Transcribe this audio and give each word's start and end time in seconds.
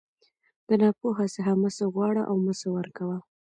د 0.67 0.69
ناپوه 0.81 1.25
څخه 1.35 1.51
مه 1.61 1.69
څه 1.77 1.85
غواړه 1.93 2.21
او 2.29 2.35
مه 2.45 2.53
څه 2.59 2.67
ورکوه. 2.77 3.17